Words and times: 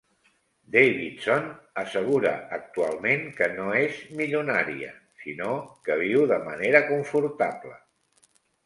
Davidson 0.75 1.43
assegura 1.81 2.31
actualment 2.57 3.27
que 3.41 3.51
no 3.59 3.69
és 3.83 4.01
milionària 4.23 4.91
sinó 5.27 5.55
que 5.87 6.03
viu 6.05 6.29
de 6.35 6.45
manera 6.51 6.87
confortable. 6.93 7.81